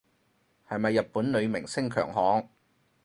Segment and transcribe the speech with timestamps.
[0.67, 2.49] 係咪日本女明星強項